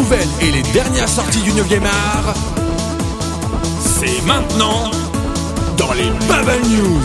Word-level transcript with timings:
nouvelles 0.00 0.28
et 0.40 0.50
les 0.50 0.62
dernières 0.72 1.08
sorties 1.08 1.42
du 1.42 1.50
9e 1.50 1.84
art, 1.84 2.34
c'est 3.80 4.24
maintenant 4.24 4.90
dans 5.76 5.92
les 5.92 6.08
Bubble 6.26 6.66
News. 6.70 7.04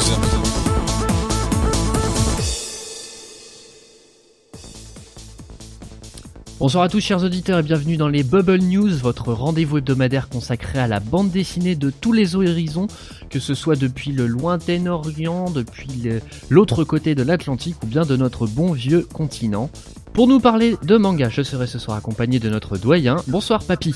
Bonsoir 6.57 6.85
à 6.85 6.89
tous 6.89 7.01
chers 7.01 7.21
auditeurs 7.21 7.59
et 7.59 7.63
bienvenue 7.63 7.97
dans 7.97 8.07
les 8.07 8.23
Bubble 8.23 8.59
News, 8.59 8.95
votre 8.99 9.33
rendez-vous 9.33 9.79
hebdomadaire 9.79 10.29
consacré 10.29 10.79
à 10.79 10.87
la 10.87 11.01
bande 11.01 11.31
dessinée 11.31 11.75
de 11.75 11.89
tous 11.89 12.13
les 12.13 12.37
horizons, 12.37 12.87
que 13.29 13.41
ce 13.41 13.55
soit 13.55 13.75
depuis 13.75 14.13
le 14.13 14.25
lointain 14.25 14.85
Orient, 14.85 15.49
depuis 15.49 16.07
l'autre 16.49 16.85
côté 16.85 17.13
de 17.13 17.23
l'Atlantique 17.23 17.75
ou 17.83 17.87
bien 17.87 18.03
de 18.03 18.15
notre 18.15 18.47
bon 18.47 18.71
vieux 18.71 19.05
continent. 19.11 19.69
Pour 20.15 20.27
nous 20.27 20.39
parler 20.39 20.77
de 20.81 20.95
manga, 20.95 21.27
je 21.27 21.41
serai 21.41 21.67
ce 21.67 21.77
soir 21.77 21.97
accompagné 21.97 22.39
de 22.39 22.49
notre 22.49 22.77
doyen. 22.77 23.17
Bonsoir 23.27 23.61
papy. 23.61 23.93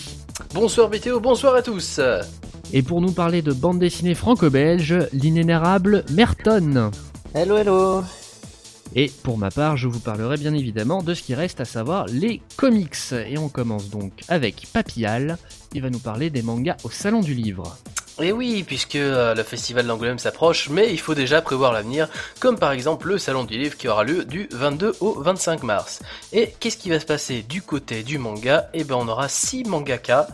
Bonsoir 0.54 0.90
BTO, 0.90 1.22
bonsoir 1.22 1.56
à 1.56 1.62
tous. 1.62 2.02
Et 2.74 2.82
pour 2.82 3.00
nous 3.00 3.14
parler 3.14 3.42
de 3.42 3.54
bande 3.54 3.80
dessinée 3.80 4.16
franco-belge, 4.16 4.98
l'inénérable 5.14 6.04
Merton. 6.12 6.92
Hello, 7.34 7.56
hello 7.56 8.04
Et 8.98 9.10
pour 9.24 9.38
ma 9.38 9.50
part, 9.50 9.78
je 9.78 9.88
vous 9.88 10.02
parlerai 10.02 10.36
bien 10.36 10.54
évidemment 10.54 11.04
de 11.04 11.14
ce 11.14 11.24
qui 11.24 11.36
reste, 11.36 11.62
à 11.62 11.66
savoir 11.66 12.06
les 12.08 12.42
comics. 12.58 13.14
Et 13.14 13.38
on 13.38 13.48
commence 13.48 13.90
donc 13.90 14.12
avec 14.28 14.68
Papillal, 14.74 15.38
qui 15.72 15.80
va 15.80 15.90
nous 15.90 16.00
parler 16.00 16.30
des 16.30 16.42
mangas 16.42 16.76
au 16.84 16.90
Salon 16.90 17.22
du 17.22 17.34
Livre. 17.34 17.78
Et 18.22 18.34
oui, 18.34 18.64
puisque 18.64 18.96
euh, 18.96 19.34
le 19.34 19.44
festival 19.44 19.88
d'Angoulême 19.88 20.20
s'approche, 20.20 20.70
mais 20.70 20.92
il 20.92 21.00
faut 21.00 21.16
déjà 21.16 21.42
prévoir 21.42 21.72
l'avenir, 21.72 22.10
comme 22.40 22.60
par 22.60 22.74
exemple 22.74 23.08
le 23.08 23.18
salon 23.18 23.46
du 23.46 23.58
livre 23.58 23.78
qui 23.78 23.88
aura 23.88 24.04
lieu 24.04 24.26
du 24.26 24.50
22 24.52 24.98
au 25.00 25.22
25 25.22 25.64
mars. 25.64 26.02
Et 26.34 26.54
qu'est-ce 26.60 26.76
qui 26.76 26.90
va 26.90 27.00
se 27.00 27.06
passer 27.06 27.44
du 27.44 27.62
côté 27.62 28.04
du 28.04 28.18
manga? 28.18 28.70
Eh 28.74 28.84
ben, 28.84 28.96
on 28.96 29.08
aura 29.08 29.30
six 29.30 29.64
mangaka 29.64 30.28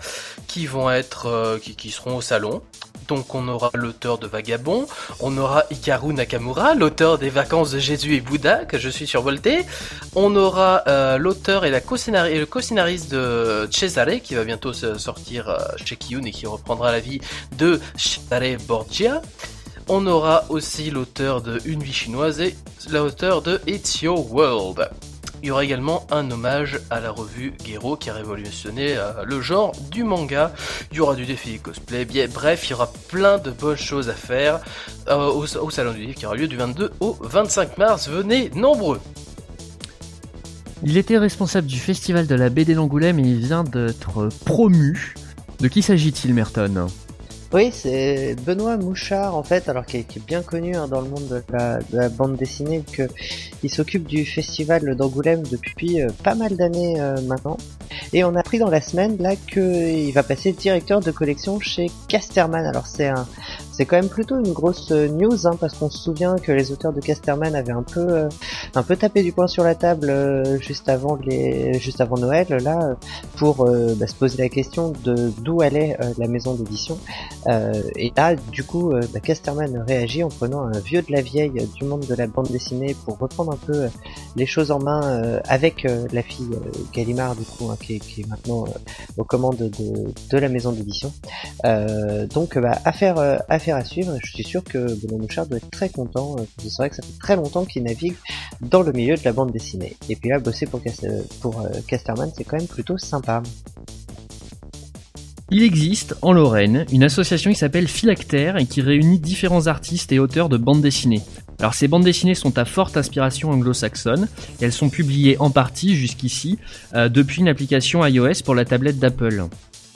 qui 0.47 0.65
vont 0.65 0.89
être, 0.89 1.27
euh, 1.27 1.59
qui, 1.59 1.75
qui 1.75 1.91
seront 1.91 2.17
au 2.17 2.21
salon. 2.21 2.63
Donc 3.07 3.35
on 3.35 3.47
aura 3.47 3.69
l'auteur 3.73 4.17
de 4.17 4.27
Vagabond, 4.27 4.87
on 5.19 5.37
aura 5.37 5.63
Hikaru 5.69 6.13
Nakamura, 6.13 6.75
l'auteur 6.75 7.17
des 7.17 7.29
Vacances 7.29 7.71
de 7.71 7.79
Jésus 7.79 8.15
et 8.15 8.21
Bouddha, 8.21 8.65
que 8.65 8.77
je 8.77 8.89
suis 8.89 9.07
survolté. 9.07 9.65
On 10.15 10.35
aura 10.35 10.83
euh, 10.87 11.17
l'auteur 11.17 11.65
et, 11.65 11.71
le 11.71 12.45
co-scénariste 12.45 13.11
de 13.11 13.67
Cesare, 13.71 14.21
qui 14.23 14.35
va 14.35 14.43
bientôt 14.43 14.73
sortir 14.73 15.49
euh, 15.49 15.57
chez 15.83 15.95
Kiyun 15.95 16.23
et 16.25 16.31
qui 16.31 16.45
reprendra 16.45 16.91
la 16.91 16.99
vie 16.99 17.19
de 17.57 17.79
Cesare 17.95 18.57
Borgia. 18.67 19.21
On 19.87 20.07
aura 20.07 20.45
aussi 20.49 20.89
l'auteur 20.89 21.41
de 21.41 21.59
Une 21.65 21.83
vie 21.83 21.93
chinoise 21.93 22.39
et 22.41 22.55
l'auteur 22.89 23.43
de 23.43 23.61
It's 23.67 24.01
Your 24.01 24.33
World. 24.33 24.89
Il 25.45 25.49
y 25.49 25.51
aura 25.51 25.63
également 25.63 26.07
un 26.09 26.31
hommage 26.31 26.79
à 26.89 26.99
la 26.99 27.11
revue 27.11 27.53
Gero 27.63 27.97
qui 27.97 28.09
a 28.09 28.15
révolutionné 28.15 28.97
euh, 28.97 29.23
le 29.25 29.41
genre 29.41 29.73
du 29.91 30.03
manga. 30.03 30.51
Il 30.91 30.97
y 30.97 31.01
aura 31.01 31.13
du 31.13 31.27
défilé 31.27 31.59
cosplay, 31.59 32.03
bref, 32.33 32.67
il 32.67 32.71
y 32.71 32.73
aura 32.73 32.91
plein 33.09 33.37
de 33.37 33.51
bonnes 33.51 33.77
choses 33.77 34.09
à 34.09 34.15
faire 34.15 34.59
euh, 35.07 35.29
au, 35.29 35.43
au 35.43 35.69
Salon 35.69 35.93
du 35.93 35.99
Livre 35.99 36.15
qui 36.15 36.25
aura 36.25 36.33
lieu 36.33 36.47
du 36.47 36.57
22 36.57 36.93
au 36.99 37.15
25 37.21 37.77
mars. 37.77 38.09
Venez 38.09 38.49
nombreux 38.55 38.99
Il 40.81 40.97
était 40.97 41.19
responsable 41.19 41.67
du 41.67 41.77
festival 41.77 42.25
de 42.25 42.33
la 42.33 42.49
BD 42.49 42.73
d'Angoulême 42.73 43.19
et 43.19 43.27
il 43.27 43.37
vient 43.37 43.63
d'être 43.63 44.29
promu. 44.45 45.13
De 45.59 45.67
qui 45.67 45.83
s'agit-il, 45.83 46.33
Merton? 46.33 46.87
Oui, 47.53 47.71
c'est 47.71 48.35
Benoît 48.45 48.75
Mouchard, 48.77 49.35
en 49.35 49.43
fait, 49.43 49.69
alors 49.69 49.85
qui 49.85 49.97
est, 49.97 50.25
bien 50.25 50.41
connu 50.41 50.75
hein, 50.75 50.87
dans 50.87 51.01
le 51.01 51.09
monde 51.09 51.27
de 51.27 51.43
la, 51.53 51.77
de 51.77 51.97
la 51.97 52.09
bande 52.09 52.35
dessinée, 52.35 52.83
que 52.91 53.03
il 53.63 53.69
s'occupe 53.69 54.07
du 54.07 54.25
festival 54.25 54.95
d'Angoulême 54.95 55.43
depuis 55.43 56.01
euh, 56.01 56.07
pas 56.23 56.35
mal 56.35 56.55
d'années 56.57 56.99
euh, 56.99 57.15
maintenant. 57.21 57.57
Et 58.13 58.23
on 58.23 58.35
a 58.35 58.39
appris 58.39 58.59
dans 58.59 58.69
la 58.69 58.81
semaine, 58.81 59.17
là, 59.19 59.35
qu'il 59.35 60.11
va 60.13 60.23
passer 60.23 60.51
directeur 60.51 60.99
de 60.99 61.11
collection 61.11 61.59
chez 61.59 61.87
Casterman. 62.07 62.65
Alors 62.65 62.87
c'est 62.87 63.07
un... 63.07 63.27
C'est 63.75 63.85
quand 63.85 63.97
même 63.97 64.07
plutôt 64.07 64.37
une 64.37 64.53
grosse 64.53 64.91
euh, 64.91 65.09
news, 65.09 65.47
hein, 65.47 65.57
parce 65.59 65.73
qu'on 65.73 65.89
se 65.89 65.97
souvient 65.97 66.37
que 66.37 66.53
les 66.53 66.71
auteurs 66.71 66.93
de 66.93 67.01
Casterman 67.01 67.53
avaient 67.55 67.73
un 67.73 67.83
peu, 67.83 68.07
euh, 68.07 68.29
un 68.73 68.83
peu 68.83 68.95
tapé 68.95 69.21
du 69.21 69.33
poing 69.33 69.47
sur 69.47 69.65
la 69.65 69.75
table 69.75 70.09
euh, 70.09 70.57
juste 70.61 70.87
avant 70.87 71.17
les, 71.17 71.77
juste 71.77 71.99
avant 71.99 72.15
Noël, 72.15 72.47
là, 72.63 72.95
pour 73.35 73.65
bah, 73.65 74.07
se 74.07 74.15
poser 74.15 74.37
la 74.37 74.47
question 74.47 74.93
de 75.03 75.29
d'où 75.41 75.61
allait 75.61 75.97
la 76.17 76.27
maison 76.27 76.53
d'édition. 76.53 76.97
Et 77.95 78.13
là, 78.15 78.35
du 78.35 78.63
coup, 78.63 78.93
bah, 79.13 79.19
Casterman 79.19 79.83
réagit 79.85 80.23
en 80.23 80.29
prenant 80.29 80.63
un 80.63 80.79
vieux 80.79 81.01
de 81.01 81.11
la 81.11 81.21
vieille 81.21 81.67
du 81.75 81.83
monde 81.83 82.05
de 82.05 82.15
la 82.15 82.27
bande 82.27 82.49
dessinée 82.49 82.95
pour 83.05 83.17
reprendre 83.17 83.51
un 83.53 83.57
peu 83.57 83.87
les 84.35 84.45
choses 84.45 84.71
en 84.71 84.79
main 84.79 85.39
avec 85.47 85.85
la 86.11 86.21
fille 86.21 86.51
Gallimard, 86.93 87.35
du 87.35 87.43
coup, 87.43 87.69
hein, 87.69 87.77
qui, 87.81 87.95
est, 87.95 88.27
maintenant 88.27 88.65
aux 89.17 89.23
commandes 89.23 89.57
de, 89.57 90.13
de 90.31 90.37
la 90.37 90.49
maison 90.49 90.71
d'édition. 90.71 91.11
Donc, 91.63 92.57
bah, 92.57 92.79
affaire, 92.85 93.17
euh, 93.17 93.37
à 93.71 93.83
suivre. 93.83 94.17
Je 94.23 94.31
suis 94.31 94.43
sûr 94.43 94.63
que 94.63 94.77
Benoît 95.01 95.19
Mouchard 95.19 95.47
doit 95.47 95.57
être 95.57 95.69
très 95.71 95.89
content. 95.89 96.35
euh, 96.39 96.43
C'est 96.59 96.77
vrai 96.77 96.89
que 96.89 96.95
ça 96.95 97.03
fait 97.03 97.19
très 97.19 97.35
longtemps 97.35 97.65
qu'il 97.65 97.83
navigue 97.83 98.15
dans 98.61 98.81
le 98.81 98.91
milieu 98.91 99.15
de 99.15 99.21
la 99.23 99.33
bande 99.33 99.51
dessinée. 99.51 99.95
Et 100.09 100.15
puis 100.15 100.29
là, 100.29 100.39
bosser 100.39 100.67
pour, 100.67 100.81
euh, 100.81 101.69
Casterman, 101.87 102.31
c'est 102.35 102.43
quand 102.43 102.57
même 102.57 102.67
plutôt 102.67 102.97
sympa. 102.97 103.41
Il 105.51 105.61
existe, 105.61 106.15
en 106.21 106.33
Lorraine, 106.33 106.85
une 106.91 107.03
association 107.03 107.51
qui 107.51 107.57
s'appelle 107.57 107.87
Phylactère 107.87 108.57
et 108.57 108.65
qui 108.65 108.81
réunit 108.81 109.19
différents 109.19 109.67
artistes 109.67 110.11
et 110.11 110.17
auteurs 110.17 110.49
de 110.49 110.57
bandes 110.57 110.81
dessinées. 110.81 111.21
Alors 111.59 111.73
ces 111.73 111.87
bandes 111.87 112.03
dessinées 112.03 112.35
sont 112.35 112.57
à 112.57 112.65
forte 112.65 112.97
inspiration 112.97 113.51
anglo-saxonne 113.51 114.27
et 114.59 114.65
elles 114.65 114.73
sont 114.73 114.89
publiées 114.89 115.37
en 115.39 115.51
partie 115.51 115.95
jusqu'ici 115.95 116.57
euh, 116.93 117.09
depuis 117.09 117.41
une 117.41 117.47
application 117.47 118.05
iOS 118.05 118.41
pour 118.43 118.55
la 118.55 118.65
tablette 118.65 118.99
d'Apple. 118.99 119.45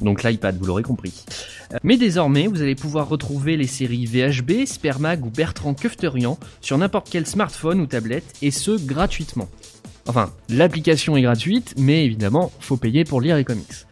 Donc 0.01 0.23
l'iPad, 0.23 0.57
vous 0.57 0.65
l'aurez 0.65 0.83
compris. 0.83 1.25
Euh, 1.73 1.77
Mais 1.83 1.97
désormais, 1.97 2.47
vous 2.47 2.61
allez 2.61 2.75
pouvoir 2.75 3.09
retrouver 3.09 3.57
les 3.57 3.67
séries 3.67 4.05
VHB, 4.05 4.65
Spermag 4.65 5.25
ou 5.25 5.29
Bertrand 5.29 5.73
Kefterian 5.73 6.37
sur 6.61 6.77
n'importe 6.77 7.09
quel 7.09 7.25
smartphone 7.25 7.81
ou 7.81 7.85
tablette 7.85 8.35
et 8.41 8.51
ce 8.51 8.71
gratuitement. 8.71 9.49
Enfin, 10.07 10.31
l'application 10.49 11.17
est 11.17 11.21
gratuite, 11.21 11.75
mais 11.77 12.05
évidemment, 12.05 12.51
faut 12.59 12.77
payer 12.77 13.03
pour 13.03 13.21
lire 13.21 13.35
les 13.35 13.43
comics. 13.43 13.85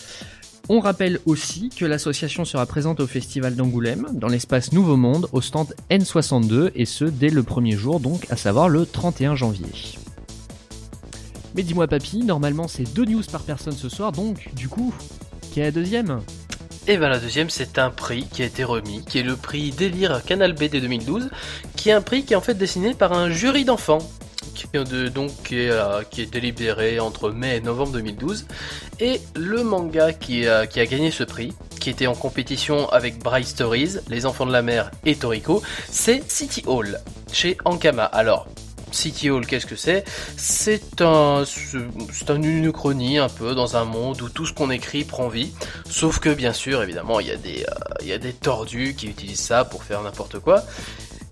On 0.69 0.79
rappelle 0.81 1.19
aussi 1.25 1.69
que 1.69 1.85
l'association 1.85 2.43
sera 2.43 2.65
présente 2.65 2.99
au 2.99 3.07
Festival 3.07 3.55
d'Angoulême, 3.55 4.07
dans 4.13 4.27
l'espace 4.27 4.73
Nouveau 4.73 4.97
Monde, 4.97 5.29
au 5.31 5.39
stand 5.39 5.73
N62, 5.89 6.71
et 6.75 6.85
ce 6.85 7.05
dès 7.05 7.29
le 7.29 7.43
premier 7.43 7.77
jour, 7.77 8.01
donc 8.01 8.25
à 8.29 8.35
savoir 8.35 8.67
le 8.67 8.85
31 8.85 9.35
janvier. 9.35 9.67
Mais 11.55 11.63
dis-moi 11.63 11.87
papy, 11.87 12.23
normalement 12.23 12.67
c'est 12.67 12.83
deux 12.93 13.05
news 13.05 13.23
par 13.31 13.43
personne 13.43 13.73
ce 13.73 13.87
soir, 13.87 14.11
donc 14.11 14.49
du 14.55 14.67
coup, 14.67 14.93
qui 15.57 15.61
est 15.61 15.65
la 15.65 15.71
deuxième 15.71 16.21
Et 16.87 16.97
ben 16.97 17.09
la 17.09 17.17
deuxième, 17.17 17.49
c'est 17.49 17.79
un 17.79 17.89
prix 17.89 18.27
qui 18.31 18.43
a 18.43 18.45
été 18.45 18.63
remis, 18.63 19.03
qui 19.05 19.17
est 19.17 19.23
le 19.23 19.35
prix 19.35 19.71
Délire 19.71 20.21
Canal 20.23 20.53
BD 20.53 20.79
2012, 20.79 21.31
qui 21.75 21.89
est 21.89 21.93
un 21.93 22.01
prix 22.01 22.23
qui 22.25 22.33
est 22.33 22.35
en 22.35 22.41
fait 22.41 22.53
dessiné 22.53 22.93
par 22.93 23.11
un 23.13 23.31
jury 23.31 23.65
d'enfants, 23.65 23.97
qui, 24.53 24.67
de- 24.71 25.07
donc, 25.07 25.31
qui, 25.47 25.61
est, 25.61 25.71
euh, 25.71 26.03
qui 26.11 26.21
est 26.21 26.31
délibéré 26.31 26.99
entre 26.99 27.31
mai 27.31 27.55
et 27.57 27.61
novembre 27.61 27.93
2012. 27.93 28.45
Et 28.99 29.19
le 29.35 29.63
manga 29.63 30.13
qui, 30.13 30.45
a- 30.47 30.67
qui 30.67 30.79
a 30.79 30.85
gagné 30.85 31.09
ce 31.09 31.23
prix, 31.23 31.53
qui 31.81 31.89
était 31.89 32.05
en 32.05 32.13
compétition 32.13 32.87
avec 32.91 33.17
Bright 33.17 33.47
Stories, 33.47 33.95
Les 34.09 34.27
Enfants 34.27 34.45
de 34.45 34.51
la 34.51 34.61
Mer 34.61 34.91
et 35.07 35.15
Toriko, 35.15 35.63
c'est 35.89 36.21
City 36.31 36.61
Hall, 36.67 36.99
chez 37.33 37.57
Ankama. 37.65 38.05
Alors, 38.05 38.47
City 38.91 39.29
Hall, 39.29 39.45
qu'est-ce 39.45 39.65
que 39.65 39.75
c'est? 39.75 40.03
C'est 40.35 41.01
un, 41.01 41.43
c'est 41.45 42.29
un 42.29 42.41
uchronie 42.41 43.17
un 43.17 43.29
peu 43.29 43.55
dans 43.55 43.77
un 43.77 43.85
monde 43.85 44.21
où 44.21 44.29
tout 44.29 44.45
ce 44.45 44.53
qu'on 44.53 44.69
écrit 44.69 45.03
prend 45.03 45.27
vie. 45.27 45.53
Sauf 45.89 46.19
que 46.19 46.29
bien 46.29 46.53
sûr, 46.53 46.81
évidemment, 46.83 47.19
il 47.19 47.27
y 47.27 47.31
a 47.31 47.37
des, 47.37 47.63
euh, 47.63 48.05
y 48.05 48.11
a 48.11 48.17
des 48.17 48.33
tordus 48.33 48.95
qui 48.95 49.07
utilisent 49.07 49.41
ça 49.41 49.65
pour 49.65 49.83
faire 49.83 50.01
n'importe 50.01 50.39
quoi. 50.39 50.63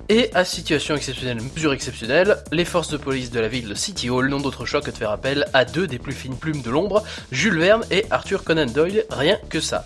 Et 0.08 0.30
à 0.36 0.46
situation 0.46 0.96
exceptionnelle, 0.96 1.40
mesure 1.56 1.74
exceptionnelle, 1.74 2.38
les 2.52 2.66
forces 2.66 2.90
de 2.90 2.98
police 2.98 3.32
de 3.32 3.40
la 3.40 3.48
ville 3.48 3.68
de 3.68 3.74
City 3.74 4.12
Hall 4.12 4.30
n'ont 4.30 4.40
d'autre 4.40 4.66
choix 4.66 4.82
que 4.82 4.92
de 4.92 4.98
faire 4.98 5.10
appel 5.10 5.48
à 5.54 5.66
deux 5.66 5.88
des 5.88 5.98
plus 5.98 6.14
fines 6.14 6.38
plumes 6.38 6.62
de 6.62 6.70
l'ombre, 6.70 7.04
Jules 7.32 7.58
Verne 7.58 7.84
et 7.90 8.06
Arthur 8.12 8.44
Conan 8.44 8.68
Doyle, 8.68 9.06
rien 9.10 9.40
que 9.50 9.60
ça. 9.60 9.84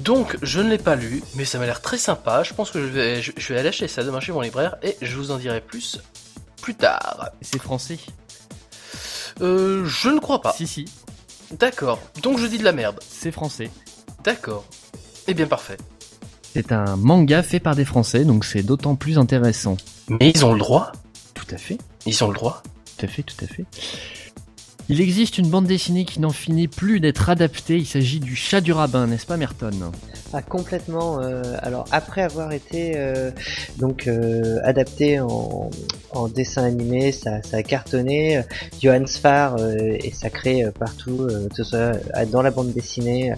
Donc, 0.00 0.36
je 0.42 0.60
ne 0.60 0.70
l'ai 0.70 0.78
pas 0.78 0.96
lu, 0.96 1.22
mais 1.36 1.44
ça 1.44 1.58
m'a 1.58 1.66
l'air 1.66 1.80
très 1.80 1.98
sympa. 1.98 2.42
Je 2.42 2.52
pense 2.52 2.70
que 2.70 2.80
je 2.80 2.86
vais, 2.86 3.22
je 3.22 3.52
vais 3.52 3.58
aller 3.58 3.68
acheter 3.68 3.86
ça 3.86 4.02
demain 4.02 4.20
chez 4.20 4.32
mon 4.32 4.40
libraire 4.40 4.76
et 4.82 4.96
je 5.02 5.14
vous 5.16 5.30
en 5.30 5.36
dirai 5.36 5.60
plus 5.60 6.00
plus 6.68 6.74
tard. 6.74 7.30
C'est 7.40 7.58
français 7.62 7.98
Euh, 9.40 9.86
je 9.86 10.10
ne 10.10 10.18
crois 10.18 10.42
pas. 10.42 10.52
Si 10.52 10.66
si, 10.66 10.84
D'accord. 11.58 11.98
Donc 12.22 12.38
je 12.38 12.46
dis 12.46 12.58
de 12.58 12.64
la 12.64 12.72
merde. 12.72 13.00
c'est 13.08 13.32
français. 13.32 13.70
D'accord. 14.22 14.66
Eh 15.28 15.32
bien 15.32 15.46
parfait. 15.46 15.78
C'est 16.52 16.70
un 16.72 16.96
manga 16.96 17.42
fait 17.42 17.58
par 17.58 17.74
des 17.74 17.86
Français, 17.86 18.26
donc 18.26 18.44
c'est 18.44 18.62
d'autant 18.62 18.96
plus 18.96 19.18
intéressant. 19.18 19.78
Mais 20.10 20.30
ils 20.34 20.44
ont 20.44 20.52
le 20.52 20.58
droit 20.58 20.92
Tout 21.32 21.46
à 21.50 21.56
fait, 21.56 21.78
Ils 22.04 22.22
ont 22.22 22.28
le 22.28 22.34
droit 22.34 22.62
tout 22.98 23.06
à 23.06 23.08
fait, 23.08 23.22
tout 23.22 23.42
à 23.42 23.46
fait. 23.46 23.64
Il 24.90 25.00
existe 25.00 25.38
une 25.38 25.48
bande 25.48 25.66
dessinée 25.66 26.04
qui 26.04 26.20
n'en 26.20 26.30
finit 26.30 26.66
plus 26.68 26.98
d'être 27.00 27.30
adaptée, 27.30 27.76
il 27.76 27.86
s'agit 27.86 28.18
du 28.20 28.34
chat 28.34 28.60
du 28.60 28.72
rabbin, 28.72 29.06
n'est-ce 29.06 29.24
pas 29.24 29.36
Merton? 29.36 29.92
Ah, 30.34 30.42
complètement. 30.42 31.22
Euh, 31.22 31.42
alors 31.62 31.86
après 31.90 32.20
avoir 32.20 32.52
été 32.52 32.92
euh, 32.96 33.30
donc 33.78 34.06
euh, 34.06 34.58
adapté 34.62 35.20
en, 35.20 35.70
dessin 36.34 36.64
animé, 36.64 37.12
ça, 37.12 37.42
ça 37.42 37.58
a 37.58 37.62
cartonné. 37.62 38.42
Johan 38.80 39.06
Sfar 39.06 39.56
est 39.58 40.14
sacré 40.14 40.64
partout, 40.78 41.28
que 41.28 41.54
ce 41.54 41.62
soit 41.62 41.92
dans 42.26 42.42
la 42.42 42.50
bande 42.50 42.72
dessinée 42.72 43.32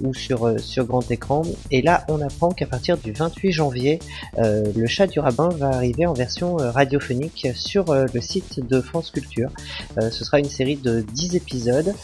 ou 0.00 0.12
sur 0.12 0.60
sur 0.60 0.84
grand 0.84 1.10
écran. 1.10 1.42
Et 1.70 1.80
là, 1.80 2.04
on 2.08 2.20
apprend 2.20 2.50
qu'à 2.50 2.66
partir 2.66 2.98
du 2.98 3.12
28 3.12 3.52
janvier, 3.52 4.00
le 4.36 4.86
chat 4.86 5.06
du 5.06 5.18
rabbin 5.18 5.48
va 5.48 5.68
arriver 5.68 6.04
en 6.04 6.12
version 6.12 6.56
radiophonique 6.56 7.48
sur 7.54 7.94
le 7.94 8.20
site 8.20 8.60
de 8.60 8.80
France 8.82 9.10
Culture. 9.10 9.50
ce 9.98 10.24
sera 10.24 10.40
une 10.40 10.50
série 10.50 10.76
de 10.76 11.00
10 11.00 11.36
épisodes 11.36 11.94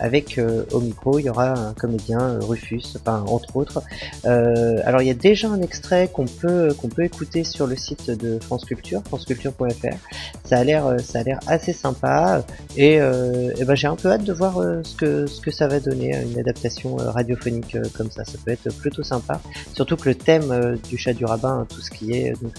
avec 0.00 0.40
au 0.72 0.80
micro, 0.80 1.20
il 1.20 1.26
y 1.26 1.30
aura 1.30 1.52
un 1.52 1.74
comédien 1.74 2.38
Rufus, 2.40 2.96
enfin 2.96 3.24
entre 3.30 3.56
autres. 3.56 3.82
Euh, 4.24 4.80
alors 4.84 5.02
il 5.02 5.08
y 5.08 5.10
a 5.10 5.14
déjà 5.14 5.48
un 5.48 5.62
extrait 5.62 6.08
qu'on 6.12 6.26
peut 6.26 6.74
qu'on 6.74 6.88
peut 6.88 7.04
écouter 7.04 7.44
sur 7.44 7.66
le 7.66 7.76
site 7.76 8.10
de 8.10 8.38
France 8.38 8.64
Culture, 8.64 9.02
franceculture.fr. 9.04 9.96
Ça 10.44 10.58
a 10.58 10.64
l'air 10.64 10.96
ça 11.02 11.20
a 11.20 11.22
l'air 11.22 11.40
assez 11.46 11.72
sympa 11.72 12.44
et, 12.76 13.00
euh, 13.00 13.52
ben 13.66 13.74
j'ai 13.74 13.86
un 13.86 13.96
peu 13.96 14.10
hâte 14.10 14.24
de 14.24 14.32
voir 14.32 14.58
euh, 14.58 14.82
ce 14.82 14.94
que 14.94 15.26
ce 15.26 15.40
que 15.40 15.50
ça 15.50 15.68
va 15.68 15.80
donner 15.80 16.16
une 16.16 16.38
adaptation 16.38 16.96
radiophonique 16.96 17.76
comme 17.96 18.10
ça. 18.10 18.24
Ça 18.24 18.38
peut 18.44 18.50
être 18.50 18.74
plutôt 18.76 19.02
sympa. 19.02 19.40
Surtout 19.74 19.96
que 19.96 20.08
le 20.08 20.14
thème 20.14 20.78
du 20.88 20.98
chat 20.98 21.12
du 21.12 21.24
rabbin, 21.24 21.66
tout 21.68 21.80
ce 21.80 21.90
qui 21.90 22.12
est 22.12 22.32
donc 22.42 22.54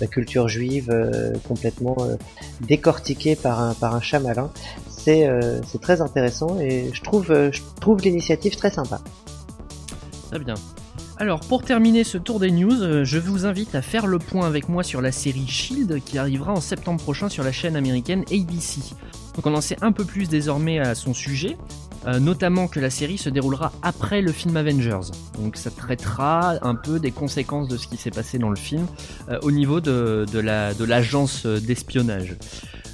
la 0.00 0.06
culture 0.06 0.48
juive 0.48 0.90
complètement 1.46 1.96
décortiquée 2.62 3.36
par 3.36 3.60
un 3.60 3.74
par 3.74 3.94
un 3.94 4.00
chat 4.00 4.20
malin, 4.20 4.50
c'est 4.88 5.28
c'est 5.66 5.80
très 5.80 6.00
intéressant 6.00 6.58
et 6.60 6.90
je 6.92 7.02
trouve 7.02 7.26
je 7.28 7.60
trouve 7.80 8.00
l'initiative 8.00 8.56
très 8.56 8.70
sympa. 8.70 9.00
Très 10.30 10.38
bien. 10.38 10.54
Alors 11.18 11.40
pour 11.40 11.62
terminer 11.62 12.04
ce 12.04 12.18
tour 12.18 12.40
des 12.40 12.50
news, 12.50 12.82
euh, 12.82 13.04
je 13.04 13.18
vous 13.18 13.46
invite 13.46 13.74
à 13.74 13.80
faire 13.80 14.06
le 14.06 14.18
point 14.18 14.46
avec 14.46 14.68
moi 14.68 14.82
sur 14.82 15.00
la 15.00 15.12
série 15.12 15.46
Shield 15.46 16.02
qui 16.04 16.18
arrivera 16.18 16.52
en 16.52 16.60
septembre 16.60 17.00
prochain 17.00 17.30
sur 17.30 17.42
la 17.42 17.52
chaîne 17.52 17.74
américaine 17.74 18.22
ABC. 18.30 18.80
Donc 19.34 19.46
on 19.46 19.54
en 19.54 19.62
sait 19.62 19.78
un 19.80 19.92
peu 19.92 20.04
plus 20.04 20.28
désormais 20.28 20.78
à 20.78 20.94
son 20.94 21.14
sujet, 21.14 21.56
euh, 22.06 22.18
notamment 22.18 22.68
que 22.68 22.80
la 22.80 22.90
série 22.90 23.16
se 23.16 23.30
déroulera 23.30 23.72
après 23.82 24.20
le 24.20 24.30
film 24.30 24.58
Avengers. 24.58 25.10
Donc 25.38 25.56
ça 25.56 25.70
traitera 25.70 26.56
un 26.60 26.74
peu 26.74 27.00
des 27.00 27.12
conséquences 27.12 27.68
de 27.68 27.78
ce 27.78 27.86
qui 27.86 27.96
s'est 27.96 28.10
passé 28.10 28.38
dans 28.38 28.50
le 28.50 28.56
film 28.56 28.86
euh, 29.30 29.38
au 29.42 29.50
niveau 29.50 29.80
de, 29.80 30.26
de 30.30 30.84
l'agence 30.84 31.46
d'espionnage. 31.46 32.36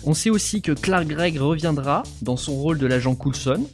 On 0.05 0.15
sait 0.15 0.31
aussi 0.31 0.63
que 0.63 0.73
Clark 0.73 1.07
Gregg 1.07 1.39
reviendra 1.39 2.05
dans 2.23 2.37
son 2.37 2.55
rôle 2.55 2.79
de 2.79 2.87
l'agent 2.87 3.15
Coulson, 3.15 3.65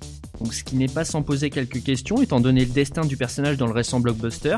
donc 0.40 0.54
ce 0.54 0.62
qui 0.62 0.76
n'est 0.76 0.88
pas 0.88 1.04
sans 1.04 1.22
poser 1.22 1.50
quelques 1.50 1.82
questions 1.82 2.22
étant 2.22 2.40
donné 2.40 2.64
le 2.64 2.70
destin 2.70 3.02
du 3.02 3.16
personnage 3.16 3.56
dans 3.56 3.66
le 3.66 3.72
récent 3.72 4.00
blockbuster. 4.00 4.56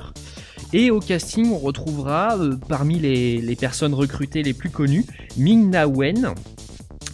Et 0.72 0.90
au 0.90 1.00
casting, 1.00 1.50
on 1.50 1.58
retrouvera 1.58 2.36
euh, 2.38 2.56
parmi 2.68 2.98
les, 2.98 3.56
personnes 3.56 3.94
recrutées 3.94 4.42
les 4.42 4.54
plus 4.54 4.70
connues 4.70 5.04
Ming 5.36 5.70
Na 5.70 5.88
Wen, 5.88 6.34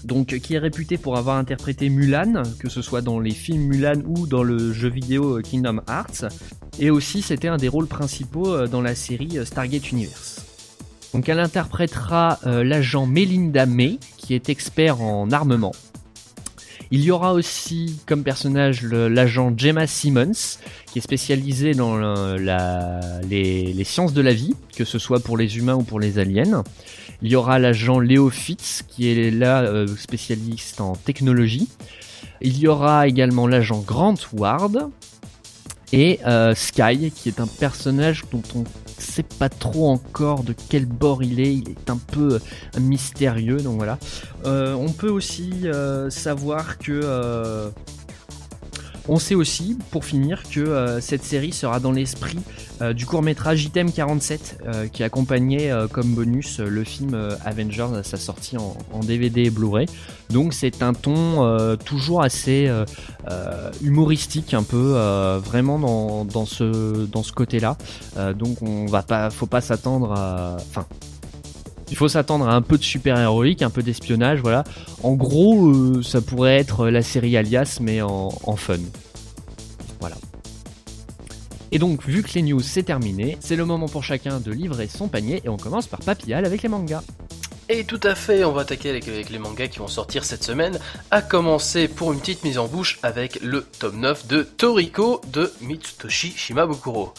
donc 0.04 0.38
qui 0.38 0.54
est 0.54 0.58
réputé 0.58 0.98
pour 0.98 1.16
avoir 1.16 1.38
interprété 1.38 1.88
Mulan, 1.88 2.42
que 2.58 2.68
ce 2.68 2.82
soit 2.82 3.00
dans 3.00 3.18
les 3.18 3.30
films 3.30 3.62
Mulan 3.62 4.02
ou 4.04 4.26
dans 4.26 4.42
le 4.42 4.72
jeu 4.72 4.88
vidéo 4.88 5.38
euh, 5.38 5.42
Kingdom 5.42 5.80
Hearts, 5.88 6.26
et 6.78 6.90
aussi 6.90 7.22
c'était 7.22 7.48
un 7.48 7.56
des 7.56 7.68
rôles 7.68 7.86
principaux 7.86 8.52
euh, 8.52 8.66
dans 8.66 8.82
la 8.82 8.94
série 8.94 9.38
Stargate 9.44 9.90
Universe. 9.90 10.44
Donc 11.14 11.28
elle 11.28 11.40
interprétera 11.40 12.40
l'agent 12.44 13.06
Melinda 13.06 13.64
May, 13.64 13.98
qui 14.18 14.34
est 14.34 14.50
expert 14.50 15.00
en 15.00 15.30
armement. 15.30 15.72
Il 16.90 17.02
y 17.02 17.10
aura 17.10 17.32
aussi 17.32 17.98
comme 18.06 18.22
personnage 18.22 18.82
l'agent 18.84 19.52
Gemma 19.56 19.86
Simmons, 19.86 20.58
qui 20.92 20.98
est 20.98 21.02
spécialisé 21.02 21.72
dans 21.72 21.96
les, 23.28 23.84
sciences 23.84 24.12
de 24.12 24.22
la 24.22 24.32
vie, 24.32 24.54
que 24.76 24.84
ce 24.84 24.98
soit 24.98 25.20
pour 25.20 25.36
les 25.36 25.58
humains 25.58 25.74
ou 25.74 25.82
pour 25.82 26.00
les 26.00 26.18
aliens. 26.18 26.62
Il 27.22 27.30
y 27.30 27.36
aura 27.36 27.58
l'agent 27.58 27.98
Leo 27.98 28.30
Fitz, 28.30 28.84
qui 28.86 29.08
est 29.08 29.30
là 29.30 29.62
euh, 29.62 29.86
spécialiste 29.96 30.80
en 30.80 30.94
technologie. 30.96 31.68
Il 32.42 32.58
y 32.58 32.68
aura 32.68 33.08
également 33.08 33.46
l'agent 33.46 33.80
Grant 33.80 34.16
Ward, 34.34 34.90
et 35.92 36.20
euh, 36.26 36.54
Sky, 36.54 37.10
qui 37.10 37.28
est 37.28 37.40
un 37.40 37.46
personnage 37.46 38.24
dont 38.30 38.42
on 38.54 38.64
sait 38.98 39.22
pas 39.22 39.48
trop 39.48 39.88
encore 39.90 40.42
de 40.42 40.54
quel 40.68 40.86
bord 40.86 41.22
il 41.22 41.40
est, 41.40 41.54
il 41.54 41.70
est 41.70 41.90
un 41.90 41.96
peu 41.98 42.34
euh, 42.34 42.80
mystérieux, 42.80 43.58
donc 43.58 43.76
voilà. 43.76 43.98
Euh, 44.44 44.74
on 44.74 44.90
peut 44.90 45.10
aussi 45.10 45.66
savoir 46.10 46.78
que 46.78 47.70
on 49.08 49.18
sait 49.18 49.34
aussi, 49.34 49.76
pour 49.90 50.04
finir, 50.04 50.42
que 50.50 50.60
euh, 50.60 51.00
cette 51.00 51.22
série 51.22 51.52
sera 51.52 51.80
dans 51.80 51.92
l'esprit 51.92 52.38
euh, 52.82 52.92
du 52.92 53.06
court 53.06 53.22
métrage 53.22 53.64
Item 53.64 53.92
47 53.92 54.58
euh, 54.66 54.88
qui 54.88 55.02
accompagnait 55.02 55.72
comme 55.92 56.14
bonus 56.14 56.58
le 56.58 56.84
film 56.84 57.16
Avengers 57.44 57.88
à 57.96 58.02
sa 58.02 58.16
sortie 58.16 58.56
en, 58.56 59.00
DVD 59.00 59.44
et 59.44 59.50
Blu-ray. 59.50 59.86
Donc 60.30 60.52
c'est 60.52 60.82
un 60.82 60.92
ton 60.92 61.76
toujours 61.84 62.22
assez 62.22 62.70
humoristique, 63.82 64.54
un 64.54 64.62
peu 64.62 64.94
vraiment 65.44 66.24
dans, 66.24 66.46
ce, 66.46 67.30
côté-là. 67.32 67.76
donc 68.34 68.62
on 68.62 68.86
va 68.86 69.02
pas, 69.02 69.30
faut 69.30 69.46
pas 69.46 69.60
s'attendre 69.60 70.12
à, 70.12 70.56
il 71.90 71.96
faut 71.96 72.08
s'attendre 72.08 72.48
à 72.48 72.54
un 72.54 72.62
peu 72.62 72.78
de 72.78 72.82
super-héroïque, 72.82 73.62
un 73.62 73.70
peu 73.70 73.82
d'espionnage, 73.82 74.40
voilà. 74.40 74.64
En 75.02 75.12
gros, 75.12 75.68
euh, 75.68 76.02
ça 76.02 76.20
pourrait 76.20 76.56
être 76.56 76.88
la 76.88 77.02
série 77.02 77.36
Alias, 77.36 77.78
mais 77.80 78.02
en, 78.02 78.30
fun. 78.56 78.78
Voilà. 80.00 80.16
Et 81.72 81.78
donc, 81.78 82.04
vu 82.06 82.22
que 82.22 82.32
les 82.34 82.42
news 82.42 82.60
c'est 82.60 82.82
terminé, 82.82 83.36
c'est 83.40 83.56
le 83.56 83.64
moment 83.64 83.88
pour 83.88 84.04
chacun 84.04 84.40
de 84.40 84.52
livrer 84.52 84.88
son 84.88 85.08
panier, 85.08 85.40
et 85.44 85.48
on 85.48 85.56
commence 85.56 85.86
par 85.86 86.00
Papillal 86.00 86.44
avec 86.44 86.62
les 86.62 86.68
mangas. 86.68 87.02
Et 87.68 87.82
tout 87.82 88.00
à 88.04 88.14
fait, 88.14 88.44
on 88.44 88.52
va 88.52 88.62
attaquer 88.62 88.90
avec, 88.90 89.06
les 89.06 89.38
mangas 89.38 89.66
qui 89.66 89.80
vont 89.80 89.88
sortir 89.88 90.24
cette 90.24 90.44
semaine, 90.44 90.78
à 91.10 91.20
commencer 91.20 91.88
pour 91.88 92.12
une 92.12 92.20
petite 92.20 92.44
mise 92.44 92.58
en 92.58 92.68
bouche 92.68 93.00
avec 93.02 93.40
le 93.42 93.62
tome 93.62 94.00
9 94.00 94.28
de 94.28 94.42
Toriko 94.42 95.20
de 95.32 95.52
Mitsutoshi 95.62 96.32
Shimabukuro. 96.36 97.12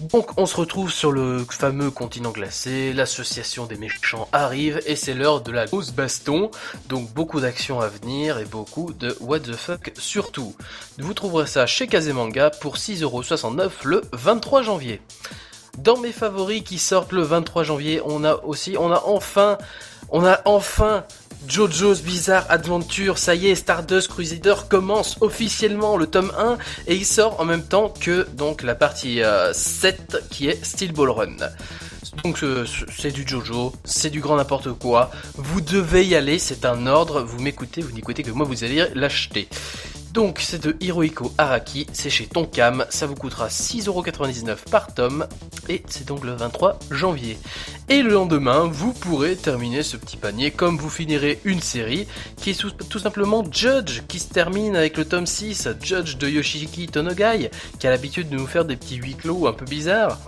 Donc 0.00 0.38
on 0.38 0.46
se 0.46 0.56
retrouve 0.56 0.92
sur 0.92 1.12
le 1.12 1.44
fameux 1.48 1.90
continent 1.90 2.30
glacé, 2.30 2.92
l'association 2.92 3.66
des 3.66 3.76
méchants 3.76 4.28
arrive 4.32 4.80
et 4.86 4.96
c'est 4.96 5.14
l'heure 5.14 5.40
de 5.40 5.52
la 5.52 5.66
grosse 5.66 5.92
baston. 5.92 6.50
Donc 6.88 7.12
beaucoup 7.12 7.40
d'actions 7.40 7.80
à 7.80 7.88
venir 7.88 8.38
et 8.38 8.44
beaucoup 8.44 8.92
de 8.92 9.16
what 9.20 9.40
the 9.40 9.54
fuck 9.54 9.92
surtout. 9.96 10.54
Vous 10.98 11.14
trouverez 11.14 11.46
ça 11.46 11.66
chez 11.66 11.86
Kazemanga 11.86 12.50
pour 12.50 12.76
6,69€ 12.76 13.70
le 13.84 14.02
23 14.12 14.62
janvier. 14.62 15.00
Dans 15.78 15.98
mes 15.98 16.12
favoris 16.12 16.62
qui 16.62 16.78
sortent 16.78 17.12
le 17.12 17.22
23 17.22 17.64
janvier, 17.64 18.00
on 18.04 18.24
a 18.24 18.36
aussi, 18.44 18.76
on 18.78 18.92
a 18.92 19.02
enfin, 19.06 19.58
on 20.10 20.24
a 20.24 20.40
enfin 20.44 21.04
JoJo's 21.46 22.02
Bizarre 22.02 22.46
Adventure, 22.48 23.18
ça 23.18 23.34
y 23.34 23.48
est, 23.48 23.54
Stardust 23.54 24.08
Crusader 24.08 24.54
commence 24.68 25.16
officiellement 25.20 25.96
le 25.96 26.06
tome 26.06 26.32
1 26.38 26.58
et 26.86 26.94
il 26.96 27.04
sort 27.04 27.40
en 27.40 27.44
même 27.44 27.62
temps 27.62 27.88
que 27.88 28.26
donc 28.36 28.62
la 28.62 28.74
partie 28.74 29.20
7 29.52 30.14
euh, 30.14 30.20
qui 30.30 30.48
est 30.48 30.64
Steel 30.64 30.92
Ball 30.92 31.10
Run. 31.10 31.36
Donc 32.22 32.42
euh, 32.42 32.64
c'est 32.96 33.10
du 33.10 33.26
Jojo, 33.26 33.72
c'est 33.84 34.10
du 34.10 34.20
grand 34.20 34.36
n'importe 34.36 34.72
quoi. 34.72 35.10
Vous 35.34 35.60
devez 35.60 36.06
y 36.06 36.14
aller, 36.14 36.38
c'est 36.38 36.64
un 36.64 36.86
ordre. 36.86 37.22
Vous 37.22 37.40
m'écoutez, 37.40 37.82
vous 37.82 37.92
n'écoutez 37.92 38.22
que 38.22 38.30
moi, 38.30 38.46
vous 38.46 38.64
allez 38.64 38.86
l'acheter. 38.94 39.48
Donc 40.14 40.38
c'est 40.38 40.62
de 40.62 40.76
Hirohiko 40.78 41.32
Araki, 41.38 41.88
c'est 41.92 42.08
chez 42.08 42.26
Tonkam, 42.26 42.86
ça 42.88 43.06
vous 43.06 43.16
coûtera 43.16 43.48
6,99€ 43.48 44.70
par 44.70 44.94
tome, 44.94 45.26
et 45.68 45.82
c'est 45.88 46.06
donc 46.06 46.24
le 46.24 46.34
23 46.34 46.78
janvier. 46.92 47.36
Et 47.88 48.00
le 48.00 48.12
lendemain, 48.12 48.68
vous 48.70 48.92
pourrez 48.92 49.34
terminer 49.34 49.82
ce 49.82 49.96
petit 49.96 50.16
panier 50.16 50.52
comme 50.52 50.78
vous 50.78 50.88
finirez 50.88 51.40
une 51.44 51.60
série 51.60 52.06
qui 52.36 52.50
est 52.50 52.88
tout 52.88 52.98
simplement 53.00 53.42
Judge, 53.50 54.02
qui 54.06 54.20
se 54.20 54.28
termine 54.28 54.76
avec 54.76 54.96
le 54.96 55.04
tome 55.04 55.26
6, 55.26 55.70
Judge 55.82 56.16
de 56.16 56.28
Yoshiki 56.28 56.86
Tonogai, 56.86 57.50
qui 57.80 57.86
a 57.88 57.90
l'habitude 57.90 58.28
de 58.28 58.36
nous 58.36 58.46
faire 58.46 58.64
des 58.64 58.76
petits 58.76 58.98
huis 58.98 59.16
clos 59.16 59.48
un 59.48 59.52
peu 59.52 59.64
bizarres. 59.64 60.20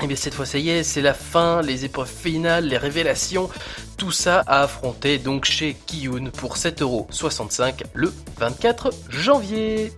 Et 0.00 0.04
eh 0.04 0.06
bien 0.06 0.16
cette 0.16 0.32
fois 0.32 0.46
ça 0.46 0.56
y 0.56 0.70
est, 0.70 0.82
c'est 0.82 1.02
la 1.02 1.12
fin, 1.12 1.60
les 1.60 1.84
épreuves 1.84 2.10
finales, 2.10 2.64
les 2.64 2.78
révélations, 2.78 3.50
tout 3.98 4.12
ça 4.12 4.42
à 4.46 4.62
affronter 4.62 5.18
donc 5.18 5.44
chez 5.44 5.76
Kiyun 5.86 6.30
pour 6.30 6.56
7,65€ 6.56 7.82
le 7.92 8.10
24 8.38 8.94
janvier. 9.10 9.92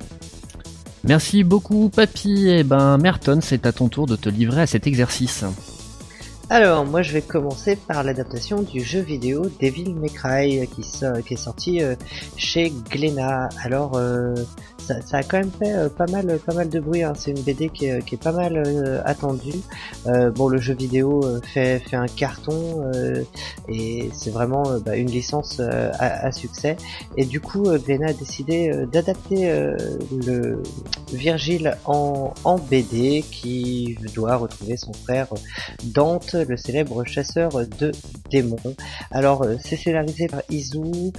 Merci 1.05 1.45
beaucoup 1.45 1.89
Papy, 1.89 2.49
et 2.49 2.59
eh 2.59 2.65
ben 2.65 2.99
Merton 2.99 3.39
c'est 3.41 3.65
à 3.65 3.71
ton 3.71 3.89
tour 3.89 4.07
de 4.07 4.17
te 4.17 4.29
livrer 4.29 4.63
à 4.63 4.67
cet 4.67 4.89
exercice. 4.89 5.45
Alors, 6.55 6.85
moi 6.85 7.01
je 7.01 7.15
vais 7.15 7.23
commencer 7.23 7.77
par 7.77 8.03
l'adaptation 8.05 8.61
du 8.61 8.81
jeu 8.81 9.01
vidéo 9.01 9.47
Devil 9.59 9.95
May 9.95 10.11
Cry 10.11 10.69
qui, 10.69 10.83
qui 10.83 11.33
est 11.33 11.37
sorti 11.39 11.83
euh, 11.83 11.95
chez 12.37 12.71
Glénat. 12.91 13.49
Alors, 13.65 13.97
euh, 13.97 14.35
ça, 14.83 15.19
a 15.19 15.23
quand 15.23 15.39
même 15.39 15.51
fait 15.51 15.73
euh, 15.73 15.89
pas 15.89 16.07
mal 16.07 16.39
pas 16.45 16.65
de 16.65 16.81
bruit. 16.81 17.03
Hein. 17.03 17.13
C'est 17.17 17.31
une 17.31 17.41
BD 17.43 17.69
qui 17.69 17.87
est, 17.87 18.23
pas 18.23 18.33
mal 18.33 18.57
euh, 18.57 19.01
attendue. 19.05 19.61
Euh, 20.07 20.31
bon, 20.31 20.49
le 20.49 20.59
jeu 20.59 20.75
vidéo 20.75 21.23
fait, 21.43 21.83
un 21.93 22.07
carton 22.07 22.91
et 23.69 24.11
c'est 24.13 24.31
vraiment 24.31 24.63
bah, 24.85 24.97
une 24.97 25.11
licence 25.11 25.61
à, 25.61 26.33
succès. 26.33 26.77
Et 27.17 27.25
du 27.25 27.41
coup, 27.41 27.65
Glénat 27.79 28.09
a 28.09 28.13
décidé 28.13 28.73
d'adapter 28.91 29.51
le 30.27 30.63
Virgile 31.13 31.77
en 31.85 32.33
BD 32.71 33.25
qui 33.31 33.97
doit 34.15 34.37
retrouver 34.37 34.77
son 34.77 34.93
frère 34.93 35.29
Dante, 35.85 36.37
le 36.49 36.57
célèbre 36.57 37.05
chasseur 37.05 37.51
de 37.79 37.93
démons. 38.31 38.57
Alors, 39.11 39.47
c'est 39.63 39.77
scénarisé 39.77 40.27
par 40.27 40.43
Izu, 40.51 41.13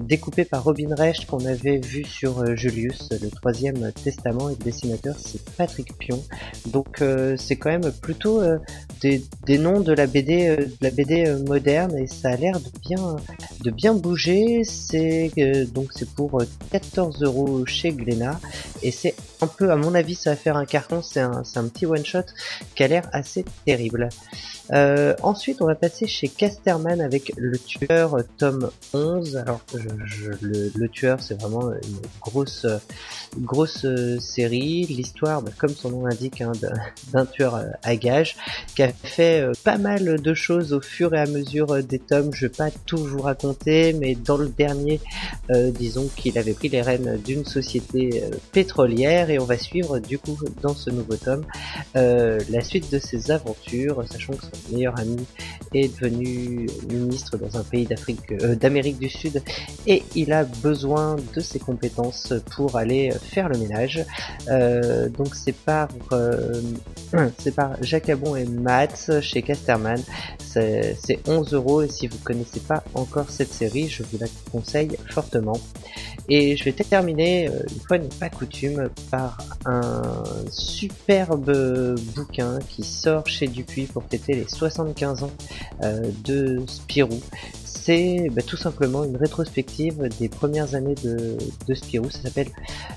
découpé 0.00 0.44
par 0.44 0.64
Robin 0.64 0.94
Recht 0.94 1.26
qu'on 1.26 1.44
avait 1.44 1.78
vu 1.78 2.04
sur 2.04 2.56
Julius 2.56 3.10
le 3.10 3.30
troisième 3.30 3.92
testament 3.92 4.50
et 4.50 4.54
le 4.58 4.64
dessinateur 4.64 5.14
c'est 5.18 5.42
Patrick 5.56 5.96
Pion. 5.98 6.22
Donc 6.66 7.00
euh, 7.00 7.36
c'est 7.36 7.56
quand 7.56 7.70
même 7.70 7.92
plutôt 7.92 8.40
euh, 8.40 8.58
des, 9.00 9.58
noms 9.58 9.80
de 9.80 9.92
la 9.92 10.06
BD, 10.06 10.48
euh, 10.48 10.56
de 10.56 10.76
la 10.80 10.90
BD 10.90 11.34
moderne 11.46 11.96
et 11.98 12.06
ça 12.06 12.30
a 12.30 12.36
l'air 12.36 12.58
de 12.60 12.70
bien, 12.80 13.16
de 13.62 13.70
bien 13.70 13.94
bouger. 13.94 14.64
C'est 14.64 15.30
donc 15.72 15.90
c'est 15.94 16.08
pour 16.08 16.42
14 16.70 17.22
euros 17.22 17.66
chez 17.66 17.92
Glénat 17.92 18.40
et 18.82 18.90
c'est 18.90 19.14
un 19.40 19.46
peu, 19.46 19.70
à 19.70 19.76
mon 19.76 19.94
avis, 19.94 20.14
ça 20.14 20.30
va 20.30 20.36
faire 20.36 20.56
un 20.56 20.64
carton. 20.64 21.02
C'est 21.02 21.20
un, 21.20 21.42
un 21.54 21.68
petit 21.68 21.86
one 21.86 22.04
shot 22.04 22.20
qui 22.74 22.82
a 22.82 22.88
l'air 22.88 23.08
assez 23.12 23.44
terrible. 23.66 24.08
Euh, 24.72 25.14
ensuite, 25.22 25.60
on 25.60 25.66
va 25.66 25.74
passer 25.74 26.06
chez 26.06 26.28
Casterman 26.28 27.00
avec 27.00 27.32
Le 27.36 27.58
Tueur, 27.58 28.16
tome 28.38 28.70
11. 28.92 29.36
Alors, 29.36 29.60
je, 29.74 30.30
le, 30.40 30.88
Tueur, 30.88 31.20
c'est 31.20 31.40
vraiment 31.40 31.70
une 31.70 32.00
grosse, 32.20 32.66
grosse 33.38 33.86
série. 34.20 34.86
L'histoire, 34.86 35.42
bah, 35.42 35.50
comme 35.58 35.74
son 35.74 35.90
nom 35.90 36.06
l'indique, 36.06 36.40
hein, 36.40 36.52
d'un 37.12 37.26
tueur 37.32 37.62
à 37.82 37.96
gage 37.96 38.36
qui 38.74 38.82
a 38.82 38.92
fait 38.92 39.40
euh, 39.40 39.52
pas 39.64 39.78
mal 39.78 40.20
de 40.20 40.34
choses 40.34 40.72
au 40.72 40.80
fur 40.80 41.14
et 41.14 41.20
à 41.20 41.26
mesure 41.26 41.82
des 41.82 41.98
tomes. 41.98 42.30
Je 42.32 42.46
vais 42.46 42.52
pas 42.52 42.70
tout 42.86 42.98
vous 42.98 43.20
raconter, 43.20 43.92
mais 43.92 44.14
dans 44.14 44.36
le 44.36 44.48
dernier, 44.48 45.00
euh, 45.50 45.70
disons 45.70 46.08
qu'il 46.16 46.38
avait 46.38 46.54
pris 46.54 46.68
les 46.68 46.82
rênes 46.82 47.20
d'une 47.24 47.44
société 47.44 48.24
pétrolière 48.52 49.30
et 49.30 49.38
on 49.38 49.44
va 49.44 49.58
suivre 49.58 49.98
du 49.98 50.18
coup 50.18 50.38
dans 50.62 50.74
ce 50.74 50.90
nouveau 50.90 51.16
tome 51.16 51.44
la 51.94 52.60
suite 52.62 52.90
de 52.92 52.98
ses 52.98 53.30
aventures, 53.30 54.04
sachant 54.10 54.34
que 54.34 54.44
meilleur 54.70 54.98
ami 54.98 55.16
est 55.74 55.88
devenu 55.88 56.66
ministre 56.88 57.36
dans 57.36 57.58
un 57.58 57.62
pays 57.62 57.86
d'Afrique, 57.86 58.32
euh, 58.32 58.54
d'Amérique 58.54 58.98
du 58.98 59.08
Sud, 59.08 59.42
et 59.86 60.02
il 60.14 60.32
a 60.32 60.44
besoin 60.44 61.16
de 61.34 61.40
ses 61.40 61.58
compétences 61.58 62.32
pour 62.54 62.76
aller 62.76 63.12
faire 63.22 63.48
le 63.48 63.58
ménage. 63.58 64.04
Euh, 64.48 65.08
donc 65.08 65.34
c'est 65.34 65.56
par 65.56 65.88
euh, 66.12 66.60
c'est 67.38 67.54
par 67.54 67.82
Jacabon 67.82 68.36
et 68.36 68.44
Matt 68.44 69.20
chez 69.20 69.42
Casterman. 69.42 70.00
C'est 70.38 71.18
11 71.26 71.52
euros 71.54 71.82
et 71.82 71.88
si 71.88 72.06
vous 72.06 72.18
connaissez 72.18 72.60
pas 72.60 72.84
encore 72.94 73.28
cette 73.28 73.52
série, 73.52 73.88
je 73.88 74.04
vous 74.04 74.18
la 74.20 74.26
conseille 74.52 74.96
fortement. 75.10 75.58
Et 76.28 76.56
je 76.56 76.64
vais 76.64 76.72
terminer, 76.72 77.46
une 77.46 77.80
fois 77.86 77.98
n'est 77.98 78.08
pas 78.18 78.30
coutume, 78.30 78.88
par 79.10 79.38
un 79.66 80.24
superbe 80.50 81.52
bouquin 82.14 82.58
qui 82.68 82.82
sort 82.82 83.26
chez 83.26 83.46
Dupuis 83.46 83.86
pour 83.86 84.04
fêter 84.04 84.34
les 84.34 84.46
75 84.48 85.24
ans 85.24 85.30
euh, 85.82 86.10
de 86.24 86.62
Spirou. 86.66 87.20
C'est 87.64 88.28
bah, 88.30 88.42
tout 88.42 88.56
simplement 88.56 89.04
une 89.04 89.16
rétrospective 89.16 90.08
des 90.18 90.30
premières 90.30 90.74
années 90.74 90.94
de, 91.04 91.36
Spirou. 91.74 92.08
Ça 92.08 92.22
s'appelle 92.22 92.48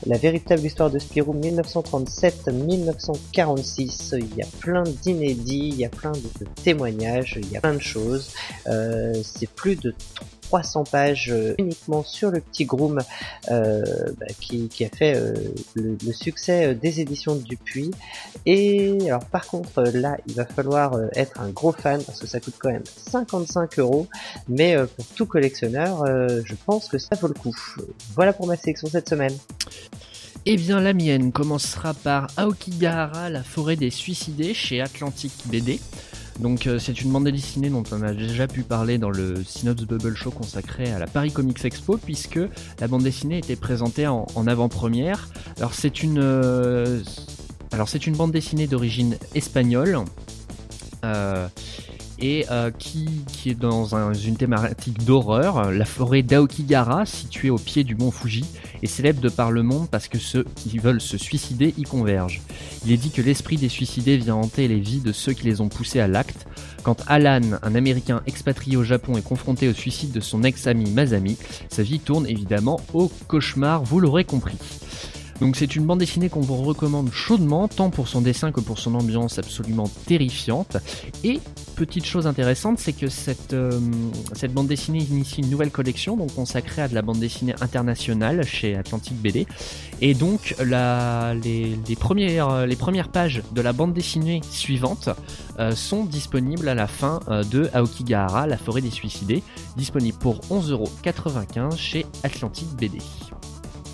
La 0.06 0.18
véritable 0.18 0.66
histoire 0.66 0.90
de 0.90 1.00
Spirou 1.00 1.34
1937-1946. 1.34 4.18
Il 4.18 4.34
y 4.38 4.42
a 4.42 4.48
plein 4.62 4.84
d'inédits, 4.84 5.72
il 5.74 5.76
y 5.76 5.84
a 5.84 5.90
plein 5.90 6.14
de 6.14 6.46
témoignages, 6.64 7.38
il 7.42 7.52
y 7.52 7.58
a 7.58 7.62
plein 7.62 7.74
de 7.74 7.82
choses. 7.82 8.30
Euh, 8.68 9.14
c'est 9.24 9.50
plus 9.50 9.76
de 9.76 9.94
300 10.48 10.86
pages 10.86 11.30
euh, 11.30 11.56
uniquement 11.58 12.04
sur 12.04 12.32
le 12.32 12.40
petit 12.40 12.66
Groom 12.66 13.00
euh, 13.52 13.84
bah, 14.18 14.28
qui, 14.40 14.70
a 14.86 14.90
fait 14.90 15.16
euh, 15.16 15.34
le, 15.76 16.14
succès 16.14 16.74
des 16.74 17.02
éditions 17.02 17.36
Dupuis. 17.36 17.92
Et 18.46 18.98
alors 19.08 19.26
par 19.26 19.46
contre 19.46 19.84
là 19.84 20.18
il 20.28 20.36
va 20.36 20.46
falloir 20.46 20.98
être 21.16 21.42
un 21.42 21.50
gros 21.50 21.74
fan 21.74 22.02
parce 22.04 22.20
que 22.20 22.28
ça 22.28 22.40
coûte 22.40 22.56
quand 22.60 22.72
même 22.72 22.84
55 22.86 23.80
euros. 23.80 24.08
Mais 24.48 24.76
pour 24.96 25.06
tout 25.08 25.26
collectionneur 25.26 26.06
je 26.06 26.56
pense 26.66 26.88
que 26.88 26.98
ça 26.98 27.16
vaut 27.20 27.28
le 27.28 27.34
coup. 27.34 27.56
Voilà 28.16 28.34
pour 28.34 28.48
ma 28.48 28.56
sélection 28.56 28.88
cette 28.88 29.10
semaine. 29.10 29.34
Eh 30.46 30.56
bien, 30.56 30.80
la 30.80 30.94
mienne 30.94 31.34
commencera 31.34 31.94
par 31.94 32.28
Aokigahara, 32.38 33.30
la 33.30 33.44
forêt 33.44 33.76
des 33.76 33.90
suicidés 33.90 34.54
chez 34.54 34.82
Atlantic 34.82 35.34
BD. 35.48 35.82
Donc 36.40 36.68
euh, 36.68 36.78
c'est 36.80 37.02
une 37.02 37.12
bande 37.12 37.28
dessinée 37.28 37.70
dont 37.70 37.84
on 37.92 38.02
a 38.04 38.14
déjà 38.14 38.48
pu 38.48 38.62
parler 38.62 38.98
dans 38.98 39.10
le 39.10 39.44
Synops 39.44 39.86
Bubble 39.86 40.16
Show 40.16 40.32
consacré 40.32 40.92
à 40.92 41.00
la 41.00 41.08
Paris 41.08 41.32
Comics 41.32 41.64
Expo 41.66 41.98
puisque 41.98 42.40
la 42.80 42.88
bande 42.88 43.04
dessinée 43.04 43.40
était 43.40 43.56
présentée 43.56 44.08
en, 44.08 44.26
avant-première. 44.48 45.30
Alors 45.58 45.74
c'est 45.74 46.04
une 46.04 46.20
euh, 46.20 47.02
alors 47.72 47.90
c'est 47.90 48.06
une 48.08 48.16
bande 48.16 48.32
dessinée 48.32 48.68
d'origine 48.68 49.18
espagnole. 49.34 50.00
Euh, 51.04 51.48
et 52.20 52.46
euh, 52.52 52.72
qui, 52.72 53.08
qui, 53.32 53.50
est 53.52 53.60
dans 53.60 54.14
une 54.14 54.38
thématique 54.38 55.04
d'horreur. 55.06 55.72
La 55.72 55.86
forêt 55.86 56.24
d'Aokigahara, 56.24 57.06
située 57.06 57.50
au 57.50 57.58
pied 57.58 57.84
du 57.84 57.96
mont 57.96 58.12
Fuji, 58.12 58.46
est 58.82 58.88
célèbre 58.88 59.22
de 59.22 59.30
par 59.30 59.52
le 59.52 59.64
monde 59.64 59.88
parce 59.90 60.08
que 60.08 60.18
ceux 60.18 60.46
qui 60.56 60.78
veulent 60.80 61.02
se 61.02 61.18
suicider 61.18 61.74
y 61.78 61.84
convergent. 61.84 62.42
Il 62.86 62.92
est 62.92 62.98
dit 62.98 63.12
que 63.12 63.22
l'esprit 63.22 63.58
des 63.58 63.70
suicidés 63.70 64.18
vient 64.18 64.36
hanter 64.36 64.68
les 64.68 64.80
vies 64.80 65.00
de 65.00 65.12
ceux 65.12 65.34
qui 65.34 65.46
les 65.46 65.62
ont 65.62 65.70
poussés 65.70 66.00
à 66.00 66.08
l'acte. 66.08 66.48
Quand 66.84 67.04
Alan, 67.08 67.42
un 67.64 67.76
Américain 67.76 68.22
expatrié 68.28 68.78
au 68.78 68.84
Japon, 68.84 69.18
est 69.18 69.22
confronté 69.22 69.68
au 69.68 69.74
suicide 69.74 70.12
de 70.12 70.20
son 70.20 70.44
ex-ami 70.44 70.90
Masami, 70.92 71.38
sa 71.70 71.84
vie 71.84 72.00
tourne 72.00 72.28
évidemment 72.28 72.80
au 72.94 73.12
cauchemar, 73.28 73.84
vous 73.84 74.00
l'aurez 74.00 74.24
compris. 74.24 74.58
Donc 75.42 75.56
c'est 75.56 75.76
une 75.76 75.86
bande 75.86 76.00
dessinée 76.00 76.30
qu'on 76.30 76.42
vous 76.42 76.64
recommande 76.64 77.12
chaudement, 77.12 77.68
tant 77.68 77.90
pour 77.90 78.08
son 78.08 78.22
dessin 78.22 78.52
que 78.52 78.60
pour 78.60 78.80
son 78.80 78.96
ambiance 78.96 79.38
absolument 79.38 79.90
terrifiante. 80.06 80.78
Et 81.24 81.40
petite 81.76 82.06
chose 82.06 82.26
intéressante, 82.26 82.80
c'est 82.80 82.94
que 82.94 83.08
cette, 83.08 83.54
euh, 83.54 83.80
bande 84.50 84.68
dessinée 84.68 85.00
initie 85.00 85.42
une 85.42 85.50
nouvelle 85.50 85.72
collection 85.72 86.18
donc 86.18 86.34
consacrée 86.34 86.82
à 86.82 86.88
de 86.88 86.96
la 86.96 87.02
bande 87.02 87.20
dessinée 87.20 87.54
internationale 87.62 88.44
chez 88.44 88.76
Atlantic 88.76 89.16
BD. 89.16 89.46
Et 90.02 90.14
donc 90.14 90.56
les 90.64 92.76
premières 92.76 93.10
pages 93.10 93.44
de 93.52 93.62
la 93.62 93.74
bande 93.74 93.94
dessinée 93.94 94.42
suivante 94.50 95.10
euh, 95.60 95.72
sont 95.72 96.06
disponibles 96.06 96.68
à 96.68 96.76
la 96.76 96.88
fin 96.88 97.20
euh, 97.30 97.44
de 97.44 97.70
Aokigahara, 97.74 98.48
la 98.48 98.58
forêt 98.58 98.82
des 98.82 98.92
suicidés, 98.92 99.44
disponible 99.76 100.18
pour 100.18 100.40
11,95€ 100.50 101.78
chez 101.78 102.06
Atlantic 102.24 102.68
BD. 102.76 102.98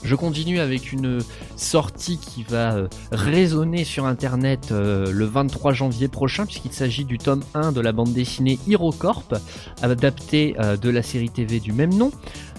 Je 0.03 0.15
continue 0.15 0.59
avec 0.59 0.91
une 0.91 1.19
sortie 1.55 2.17
qui 2.17 2.43
va 2.43 2.75
euh, 2.75 2.87
résonner 3.11 3.85
sur 3.85 4.05
internet 4.05 4.69
euh, 4.71 5.09
le 5.11 5.25
23 5.25 5.71
janvier 5.71 6.09
prochain 6.09 6.45
puisqu'il 6.45 6.73
s'agit 6.73 7.05
du 7.05 7.17
tome 7.17 7.41
1 7.53 7.71
de 7.71 7.79
la 7.79 7.93
bande 7.93 8.11
dessinée 8.11 8.59
HeroCorp 8.69 9.33
adapté 9.81 10.55
euh, 10.59 10.75
de 10.75 10.89
la 10.89 11.03
série 11.03 11.29
TV 11.29 11.61
du 11.61 11.71
même 11.71 11.93
nom. 11.93 12.11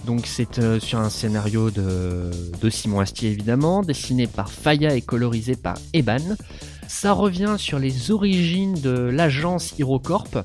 Donc 0.07 0.27
c'est 0.27 0.79
sur 0.81 0.99
un 0.99 1.09
scénario 1.09 1.71
de, 1.71 2.31
de, 2.61 2.71
Simon 2.71 3.01
Astier 3.01 3.31
évidemment, 3.31 3.83
dessiné 3.83 4.27
par 4.27 4.51
Faya 4.51 4.95
et 4.95 5.01
colorisé 5.01 5.57
par 5.57 5.77
Eban. 5.95 6.37
Ça 6.89 7.13
revient 7.13 7.55
sur 7.57 7.79
les 7.79 8.11
origines 8.11 8.75
de 8.75 8.91
l'agence 8.91 9.75
HeroCorp, 9.79 10.45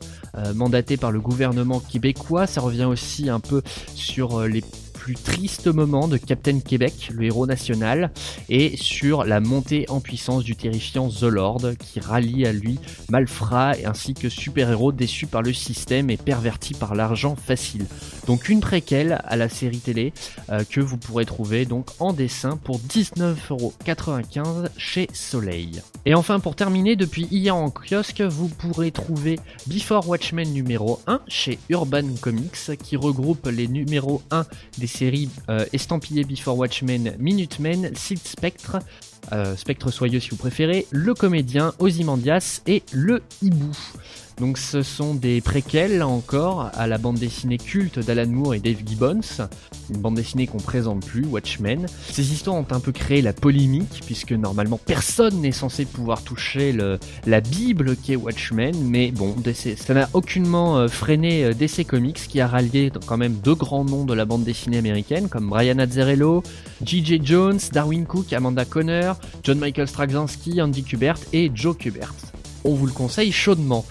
mandatée 0.55 0.95
par 0.95 1.11
le 1.11 1.19
gouvernement 1.19 1.81
québécois. 1.81 2.47
Ça 2.47 2.61
revient 2.61 2.85
aussi 2.85 3.29
un 3.29 3.41
peu 3.41 3.61
sur 3.95 4.47
les 4.47 4.63
plus 5.09 5.15
triste 5.15 5.65
moment 5.65 6.07
de 6.07 6.17
Captain 6.17 6.59
Québec, 6.59 7.09
le 7.11 7.23
héros 7.23 7.47
national, 7.47 8.11
et 8.47 8.77
sur 8.77 9.23
la 9.23 9.39
montée 9.39 9.85
en 9.89 10.01
puissance 10.01 10.43
du 10.43 10.55
terrifiant 10.55 11.09
The 11.09 11.23
Lord, 11.23 11.61
qui 11.79 11.99
rallie 11.99 12.45
à 12.45 12.53
lui 12.53 12.77
malfrats 13.09 13.73
ainsi 13.85 14.13
que 14.13 14.29
super-héros 14.29 14.91
déçus 14.91 15.25
par 15.25 15.41
le 15.41 15.51
système 15.51 16.11
et 16.11 16.17
pervertis 16.17 16.75
par 16.75 16.93
l'argent 16.93 17.35
facile. 17.35 17.87
Donc 18.27 18.49
une 18.49 18.59
préquelle 18.59 19.19
à 19.25 19.35
la 19.35 19.49
série 19.49 19.79
télé 19.79 20.13
euh, 20.51 20.63
que 20.69 20.79
vous 20.79 20.97
pourrez 20.97 21.25
trouver 21.25 21.65
donc 21.65 21.87
en 21.97 22.13
dessin 22.13 22.57
pour 22.57 22.79
19,95€ 22.79 24.67
chez 24.77 25.07
Soleil. 25.11 25.81
Et 26.05 26.13
enfin 26.13 26.39
pour 26.39 26.55
terminer, 26.55 26.95
depuis 26.95 27.27
hier 27.31 27.55
en 27.55 27.71
kiosque, 27.71 28.21
vous 28.21 28.47
pourrez 28.47 28.91
trouver 28.91 29.39
Before 29.65 30.07
Watchmen 30.07 30.53
numéro 30.53 30.99
1 31.07 31.21
chez 31.27 31.57
Urban 31.69 32.03
Comics 32.21 32.77
qui 32.83 32.95
regroupe 32.95 33.47
les 33.47 33.67
numéros 33.67 34.21
1 34.29 34.45
des 34.77 34.98
séries 34.99 35.29
euh, 35.49 35.65
estampillées 35.71 36.25
Before 36.25 36.57
Watchmen, 36.57 37.15
Minutemen, 37.19 37.91
Silk 37.95 38.19
Spectre, 38.25 38.79
euh, 39.31 39.55
Spectre 39.55 39.91
Soyeux 39.91 40.19
si 40.19 40.31
vous 40.31 40.35
préférez, 40.35 40.87
Le 40.91 41.13
Comédien, 41.13 41.73
Ozymandias 41.79 42.61
et 42.67 42.83
Le 42.91 43.21
Hibou. 43.41 43.71
Donc 44.39 44.57
ce 44.57 44.83
sont 44.83 45.15
des 45.15 45.41
préquels, 45.41 46.01
encore, 46.01 46.71
à 46.73 46.87
la 46.87 46.97
bande 46.97 47.17
dessinée 47.17 47.57
culte 47.57 47.99
d'Alan 47.99 48.27
Moore 48.27 48.55
et 48.55 48.59
Dave 48.59 48.77
Gibbons, 48.85 49.19
une 49.93 49.99
bande 49.99 50.15
dessinée 50.15 50.47
qu'on 50.47 50.59
présente 50.59 51.05
plus, 51.05 51.25
Watchmen. 51.25 51.87
Ces 52.09 52.31
histoires 52.31 52.55
ont 52.55 52.65
un 52.71 52.79
peu 52.79 52.93
créé 52.93 53.21
la 53.21 53.33
polémique, 53.33 54.01
puisque 54.05 54.31
normalement 54.31 54.79
personne 54.83 55.41
n'est 55.41 55.51
censé 55.51 55.83
pouvoir 55.83 56.23
toucher 56.23 56.73
la 57.25 57.41
bible 57.41 57.97
qui 57.97 58.13
est 58.13 58.15
Watchmen, 58.15 58.75
mais 58.81 59.11
bon, 59.11 59.35
DC, 59.37 59.77
ça 59.77 59.93
n'a 59.93 60.09
aucunement 60.13 60.77
euh, 60.77 60.87
freiné 60.87 61.43
euh, 61.43 61.53
DC 61.53 61.85
Comics, 61.85 62.27
qui 62.27 62.39
a 62.39 62.47
rallié 62.47 62.91
quand 63.05 63.17
même 63.17 63.33
deux 63.33 63.55
grands 63.55 63.83
noms 63.83 64.05
de 64.05 64.13
la 64.13 64.23
bande 64.23 64.43
dessinée 64.43 64.77
américaine, 64.77 65.27
comme 65.27 65.49
Brian 65.49 65.79
Azzarello, 65.79 66.43
J.J. 66.85 67.19
Jones, 67.23 67.59
Darwin 67.73 68.05
Cook, 68.05 68.31
Amanda 68.31 68.63
Conner, 68.63 69.13
John 69.43 69.59
Michael 69.59 69.87
Straczynski, 69.87 70.61
Andy 70.61 70.83
Kubert 70.83 71.19
et 71.33 71.51
Joe 71.53 71.75
Kubert. 71.75 72.13
On 72.63 72.73
vous 72.73 72.85
le 72.85 72.93
conseille 72.93 73.31
chaudement. 73.31 73.85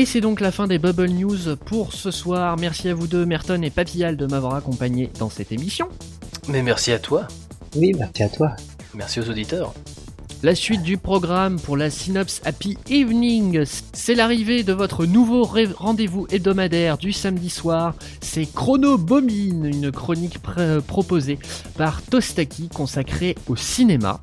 Et 0.00 0.06
c'est 0.06 0.20
donc 0.20 0.38
la 0.40 0.52
fin 0.52 0.68
des 0.68 0.78
Bubble 0.78 1.08
News 1.10 1.56
pour 1.56 1.92
ce 1.92 2.12
soir. 2.12 2.56
Merci 2.56 2.88
à 2.88 2.94
vous 2.94 3.08
deux, 3.08 3.26
Merton 3.26 3.60
et 3.62 3.70
Papillal, 3.70 4.16
de 4.16 4.26
m'avoir 4.26 4.54
accompagné 4.54 5.10
dans 5.18 5.28
cette 5.28 5.50
émission. 5.50 5.88
Mais 6.46 6.62
merci 6.62 6.92
à 6.92 7.00
toi. 7.00 7.26
Oui, 7.74 7.92
merci 7.98 8.22
à 8.22 8.28
toi. 8.28 8.52
Merci 8.94 9.18
aux 9.18 9.28
auditeurs. 9.28 9.74
La 10.44 10.54
suite 10.54 10.84
du 10.84 10.98
programme 10.98 11.58
pour 11.58 11.76
la 11.76 11.90
Synops 11.90 12.40
Happy 12.44 12.78
Evening, 12.88 13.64
c'est 13.92 14.14
l'arrivée 14.14 14.62
de 14.62 14.72
votre 14.72 15.04
nouveau 15.04 15.42
rendez-vous 15.42 16.28
hebdomadaire 16.30 16.96
du 16.96 17.12
samedi 17.12 17.50
soir. 17.50 17.96
C'est 18.20 18.46
Chrono 18.46 18.98
Bobine, 18.98 19.64
une 19.64 19.90
chronique 19.90 20.38
pr- 20.40 20.80
proposée 20.80 21.40
par 21.76 22.02
Tostaki 22.02 22.68
consacrée 22.68 23.34
au 23.48 23.56
cinéma. 23.56 24.20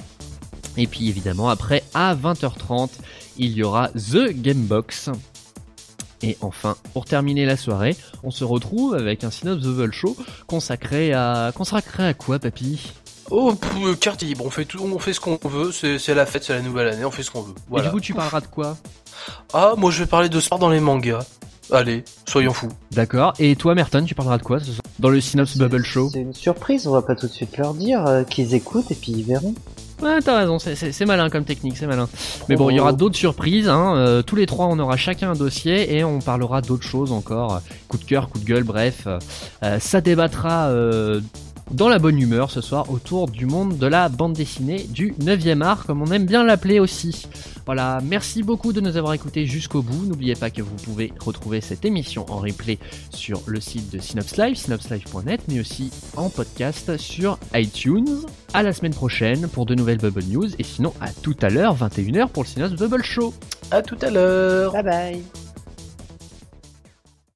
Et 0.78 0.88
puis 0.88 1.10
évidemment, 1.10 1.50
après, 1.50 1.84
à 1.94 2.16
20h30, 2.16 2.92
il 3.38 3.52
y 3.52 3.62
aura 3.64 3.90
The 3.90 4.30
Gamebox. 4.32 5.10
Et 6.22 6.38
enfin, 6.42 6.76
pour 6.94 7.06
terminer 7.06 7.46
la 7.46 7.58
soirée, 7.58 7.96
on 8.24 8.32
se 8.32 8.44
retrouve 8.44 8.96
avec 8.96 9.24
un 9.24 9.32
Synops 9.32 9.62
The 9.62 9.68
Vol 9.68 9.92
Show 9.92 10.16
consacré 10.48 11.14
à... 11.14 11.52
Consacré 11.54 12.08
à 12.08 12.14
quoi, 12.14 12.40
papy? 12.40 12.94
Oh, 13.32 13.54
pff, 13.54 13.72
euh, 13.84 13.96
carte 13.96 14.22
libre, 14.22 14.46
on 14.46 14.50
fait 14.50 14.66
tout, 14.66 14.80
on 14.82 15.00
fait 15.00 15.14
ce 15.14 15.20
qu'on 15.20 15.40
veut, 15.44 15.72
c'est 15.72 16.14
la 16.14 16.26
fête, 16.26 16.44
c'est 16.44 16.54
la 16.54 16.62
nouvelle 16.62 16.88
année, 16.88 17.06
on 17.06 17.12
fait 17.12 17.24
ce 17.24 17.32
qu'on 17.32 17.42
veut. 17.42 17.56
Et 17.78 17.82
du 17.82 17.90
coup, 17.90 18.00
tu 18.00 18.14
parleras 18.14 18.42
de 18.42 18.48
quoi? 18.48 18.78
Ah, 19.54 19.74
moi 19.78 19.90
je 19.92 20.00
vais 20.00 20.06
parler 20.06 20.30
de 20.30 20.40
sport 20.40 20.60
dans 20.60 20.70
les 20.70 20.80
mangas. 20.80 21.26
Allez, 21.72 22.04
soyons 22.28 22.54
fous. 22.54 22.70
D'accord. 22.92 23.34
Et 23.40 23.56
toi, 23.56 23.74
Merton, 23.74 24.06
tu 24.06 24.14
parleras 24.14 24.38
de 24.38 24.44
quoi 24.44 24.60
ce 24.60 24.68
soir? 24.68 24.84
Dans 25.00 25.10
le 25.10 25.20
Synops 25.20 25.58
Bubble 25.58 25.84
Show? 25.84 26.12
C'est 26.14 26.20
une 26.20 26.34
surprise, 26.34 26.86
on 26.86 26.92
va 26.92 27.02
pas 27.02 27.16
tout 27.16 27.28
de 27.28 27.32
suite 27.32 27.58
leur 27.58 27.74
dire 27.74 28.06
euh, 28.06 28.24
qu'ils 28.24 28.54
écoutent 28.54 28.92
et 28.92 28.96
puis 28.96 29.12
ils 29.12 29.24
verront. 29.24 29.56
Ouais, 30.02 30.20
t'as 30.22 30.38
raison, 30.40 30.60
c'est- 30.60 31.06
malin 31.06 31.30
comme 31.30 31.46
technique, 31.46 31.78
c'est 31.78 31.88
malin. 31.88 32.10
Mais 32.50 32.56
bon, 32.58 32.70
il 32.70 32.76
y 32.76 32.80
aura 32.80 32.92
d'autres 32.94 33.16
surprises. 33.16 33.70
Hein. 33.70 33.96
euh, 33.96 34.22
tous 34.22 34.36
les 34.36 34.46
trois, 34.46 34.66
on 34.68 34.78
aura 34.80 34.98
chacun 34.98 35.32
un 35.32 35.36
dossier 35.36 35.96
et 35.96 36.04
on 36.04 36.20
parlera 36.20 36.62
d'autres 36.62 36.84
choses 36.86 37.12
encore. 37.14 37.62
Coup 37.88 37.98
de 37.98 38.04
cœur, 38.04 38.28
coup 38.30 38.40
de 38.40 38.44
gueule, 38.46 38.64
bref. 38.64 39.08
Euh, 39.64 39.80
ça 39.80 40.02
débattra 40.02 40.68
euh, 40.68 41.22
dans 41.72 41.90
la 41.90 42.00
bonne 42.00 42.20
humeur 42.20 42.52
ce 42.52 42.62
soir 42.62 42.90
autour 42.90 43.30
du 43.30 43.46
monde 43.46 43.78
de 43.78 43.88
la 43.88 44.10
bande 44.10 44.34
dessinée 44.34 44.86
du 44.90 45.14
9e 45.14 45.62
art, 45.62 45.86
comme 45.86 46.02
on 46.02 46.12
aime 46.12 46.26
bien 46.26 46.44
l'appeler 46.44 46.80
aussi. 46.80 47.28
Voilà, 47.66 48.00
merci 48.04 48.44
beaucoup 48.44 48.74
de 48.74 48.82
nous 48.82 48.98
avoir 48.98 49.14
écoutés 49.14 49.46
jusqu'au 49.46 49.82
bout. 49.82 50.06
N'oubliez 50.06 50.36
pas 50.36 50.50
que 50.50 50.62
vous 50.62 50.76
pouvez 50.76 51.12
retrouver 51.20 51.62
cette 51.62 51.84
émission 51.86 52.26
en 52.30 52.38
replay 52.38 52.78
sur 53.10 53.42
le 53.48 53.60
site 53.60 53.92
de 53.92 54.00
Synops 54.00 54.38
Live, 54.38 54.56
synopslive.net, 54.56 55.42
mais 55.48 55.60
aussi 55.60 55.92
en 56.16 56.30
podcast 56.30 56.98
sur 56.98 57.40
iTunes. 57.54 58.22
À 58.54 58.64
la 58.64 58.72
semaine 58.72 58.94
prochaine 58.94 59.48
pour 59.48 59.66
de 59.66 59.76
nouvelles 59.76 59.98
Bubble 59.98 60.24
News, 60.26 60.48
et 60.60 60.64
sinon 60.64 60.94
à 61.02 61.12
tout 61.12 61.36
à 61.42 61.50
l'heure, 61.50 61.76
21h 61.76 62.30
pour 62.30 62.44
le 62.44 62.48
Synops 62.48 62.76
Bubble 62.76 63.04
Show. 63.04 63.34
À 63.72 63.82
tout 63.82 63.98
à 64.02 64.12
l'heure. 64.12 64.72
Bye 64.72 64.84
bye 64.84 65.45